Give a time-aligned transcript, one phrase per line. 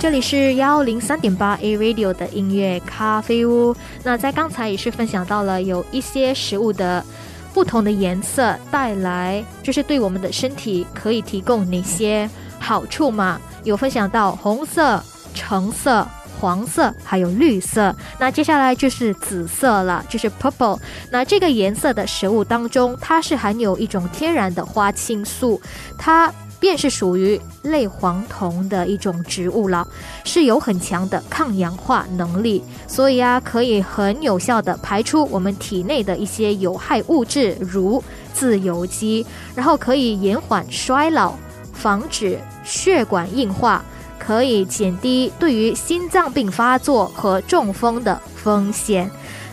[0.00, 3.74] 这里是幺零三点八 A Radio 的音乐咖啡屋。
[4.04, 7.04] 那在刚才也是分享到了有一些食物的
[7.52, 12.30] 不同的颜色带来，就是对我们的身体可以提供哪些
[12.60, 13.40] 好处嘛？
[13.64, 15.02] 有分享到红色、
[15.34, 16.06] 橙色、
[16.38, 17.92] 黄色，还有绿色。
[18.20, 20.78] 那接下来就是紫色了，就是 purple。
[21.10, 25.60] 那这个颜色的食物当中，它是含有一种天然的花青素，
[25.98, 26.32] 它。
[26.60, 29.86] 便是属于类黄酮的一种植物了，
[30.24, 38.02] 是有很强的抗氧化能力，所以啊，可以很有效的排出我们体内的一些有害物质，如
[38.34, 41.34] 自由基，然后可以延缓衰老，
[41.72, 43.84] 防止血管硬化，
[44.18, 49.10] 可以减低对于心脏病发作和中风的风险。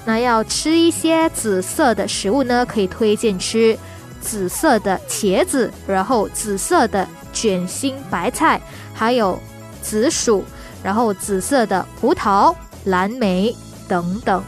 [0.08, 3.78] 那要吃一些紫色的食物呢，可以推荐吃。
[4.26, 8.60] 紫色的茄子，然后紫色的卷心白菜，
[8.92, 9.40] 还有
[9.84, 10.44] 紫薯，
[10.82, 12.54] 然后紫色的葡萄、
[12.86, 13.56] 蓝莓
[13.88, 14.44] 等等。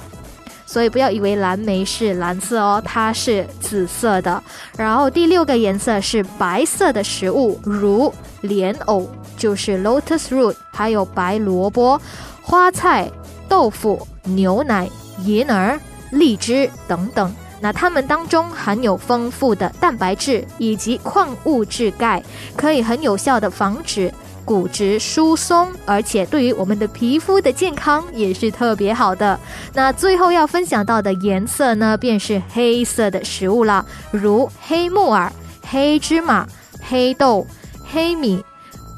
[0.66, 4.44] 所以不要以为蓝莓是蓝色哦，它是紫色的。
[4.76, 12.02] 然后第六个颜色是白色的食物，如莲藕，就是 lotus root，还有白萝卜、
[12.42, 13.10] 花菜、
[13.48, 14.90] 豆腐、牛奶、
[15.24, 15.80] 银耳、
[16.12, 17.34] 荔枝等等。
[17.60, 22.24] 那它们当中含有丰富的蛋白质以及矿物质钙，
[22.56, 24.14] 可以很有效的防止
[24.46, 29.38] 骨质疏松，而且对于我们的皮肤的健康也是特别好的。
[29.74, 35.32] 那最后要分享到的颜色呢，便是黑色的食物了，如黑木耳、
[35.64, 36.48] 黑芝麻、
[36.82, 37.46] 黑豆、
[37.86, 38.42] 黑米、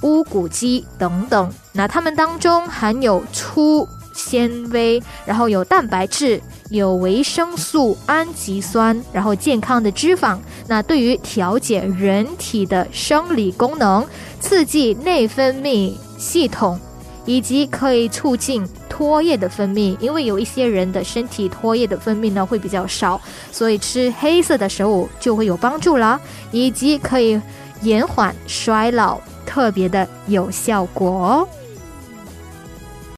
[0.03, 1.51] 乌骨鸡等等。
[1.71, 6.39] 那它们当中含有粗纤维，然后有蛋白质。
[6.69, 14.05] 有维生素、氨基酸，然后健康的脂肪，那对于调节人体的生理功能、
[14.39, 16.79] 刺激内分泌系统，
[17.25, 23.19] 以及可以促进唾液的分泌，因为有一些人的身体唾液的分泌呢会比较少，
[23.51, 26.19] 所以吃黑色的食物就会有帮助啦，
[26.51, 27.41] 以及可以
[27.81, 31.47] 延缓衰老，特别的有效果哦。